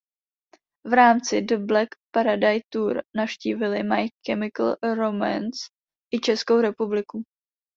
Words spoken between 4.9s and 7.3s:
Romance i Českou republiku.